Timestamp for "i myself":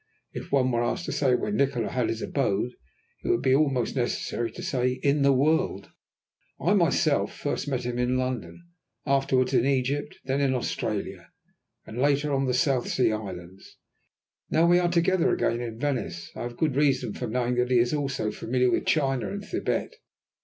6.59-7.45